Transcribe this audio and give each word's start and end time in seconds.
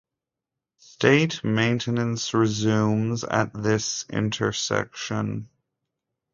State 0.79 1.43
maintenance 1.43 2.33
resumes 2.33 3.23
at 3.23 3.53
this 3.53 4.03
intersection. 4.09 5.47